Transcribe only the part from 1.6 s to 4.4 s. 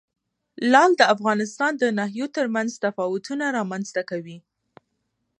د ناحیو ترمنځ تفاوتونه رامنځ ته کوي.